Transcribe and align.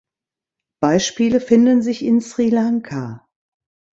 Beispiele 0.81 1.39
finden 1.39 1.83
sich 1.83 2.03
in 2.03 2.21
Sri 2.21 2.49
Lanka. 2.49 3.27